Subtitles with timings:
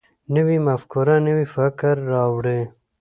[0.35, 2.61] نوې مفکوره نوی فکر راوړي